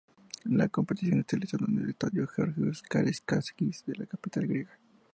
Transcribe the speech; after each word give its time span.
Las 0.45 0.69
competiciones 0.71 1.25
se 1.29 1.35
realizaron 1.35 1.77
en 1.77 1.83
el 1.83 1.89
Estadio 1.91 2.25
Georgios 2.27 2.81
Karaϊskakis 2.81 3.85
de 3.85 3.97
la 3.97 4.07
capital 4.07 4.47
griega. 4.47 4.79